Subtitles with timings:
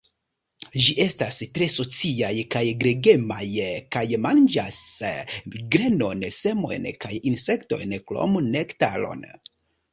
[0.85, 3.43] Ĝi estas tre sociaj kaj gregemaj
[3.97, 4.81] kaj manĝas
[5.77, 9.27] grenon, semojn kaj insektojn krom nektaron.